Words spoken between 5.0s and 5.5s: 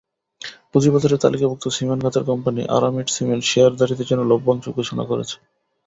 করেছে।